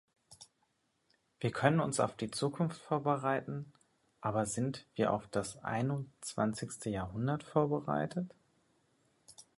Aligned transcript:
Wir 1.39 1.51
können 1.51 1.79
uns 1.79 1.99
auf 1.99 2.15
die 2.17 2.31
Zukunft 2.31 2.81
vorbereiten, 2.81 3.71
aber 4.19 4.47
sind 4.47 4.87
wir 4.95 5.13
auf 5.13 5.27
das 5.27 5.57
einundzwanzigste 5.63 6.89
Jahrhundert 6.89 7.43
vorbereitet? 7.43 8.33